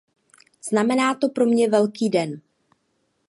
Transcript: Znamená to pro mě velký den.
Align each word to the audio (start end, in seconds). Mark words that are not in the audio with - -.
Znamená 0.69 1.15
to 1.15 1.29
pro 1.29 1.45
mě 1.45 1.69
velký 1.69 2.09
den. 2.09 2.41